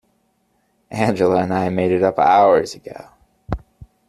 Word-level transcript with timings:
Angela 0.89 1.43
and 1.43 1.53
I 1.53 1.69
made 1.69 1.91
it 1.91 2.01
up 2.01 2.17
hours 2.17 2.73
ago. 2.73 3.09